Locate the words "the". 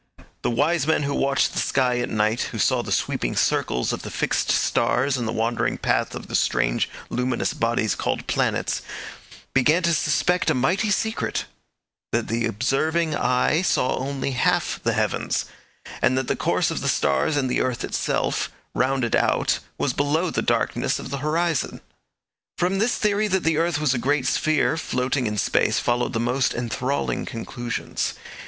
0.41-0.49, 1.53-1.59, 2.81-2.91, 4.01-4.09, 5.27-5.31, 6.25-6.33, 12.29-12.47, 14.81-14.93, 16.27-16.35, 16.81-16.89, 17.47-17.61, 20.31-20.41, 21.11-21.19, 23.43-23.57, 26.13-26.19